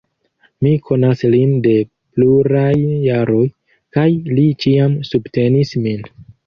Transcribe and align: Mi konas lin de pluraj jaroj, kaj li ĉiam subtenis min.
Mi 0.67 0.71
konas 0.87 1.21
lin 1.35 1.51
de 1.67 1.75
pluraj 2.15 2.73
jaroj, 3.11 3.45
kaj 3.99 4.09
li 4.35 4.51
ĉiam 4.67 5.01
subtenis 5.13 5.81
min. 5.89 6.15